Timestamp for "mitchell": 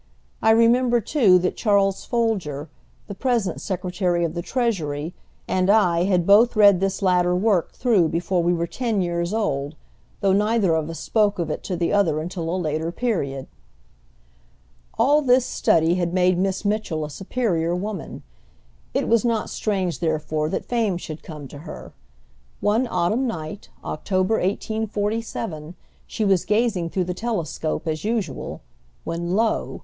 16.65-17.05